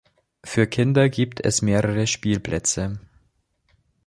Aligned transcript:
Für 0.43 0.65
Kinder 0.65 1.09
gibt 1.09 1.45
es 1.45 1.61
mehrere 1.61 2.07
Spielplätze. 2.07 2.97